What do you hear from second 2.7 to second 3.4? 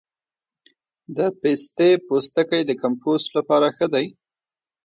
کمپوسټ